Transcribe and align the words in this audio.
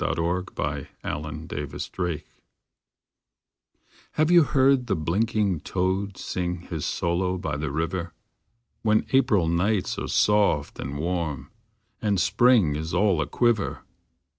THE 0.03 0.15
SONG 0.15 0.47
OF 1.03 1.47
THE 1.47 1.79
TOAD 1.95 2.23
HAVE 4.13 4.31
you 4.31 4.41
heard 4.41 4.87
the 4.87 4.95
blinking 4.95 5.59
toad 5.59 6.17
Sing 6.17 6.61
his 6.61 6.87
solo 6.87 7.37
by 7.37 7.55
the 7.55 7.69
river 7.69 8.11
When 8.81 9.05
April 9.11 9.47
nights 9.47 9.99
are 9.99 10.07
soft 10.07 10.79
and 10.79 10.97
warm, 10.97 11.51
And 12.01 12.19
spring 12.19 12.75
is 12.75 12.95
all 12.95 13.21
a 13.21 13.27
quiver 13.27 13.83